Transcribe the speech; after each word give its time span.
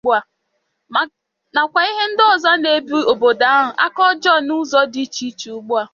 nakwa 1.53 1.81
ihe 1.91 2.03
ndị 2.09 2.23
ọzọ 2.33 2.51
na-ebi 2.61 2.97
obodo 3.11 3.45
ahụ 3.57 3.71
aka 3.85 4.01
ọjọọ 4.11 4.37
n'ụzọ 4.45 4.79
dị 4.93 5.01
iche 5.05 5.23
iche 5.29 5.49
ugbua. 5.57 5.81